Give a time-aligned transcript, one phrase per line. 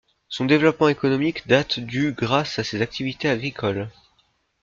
[0.29, 3.87] Son développement économique date du grâce à ses activités agricoles.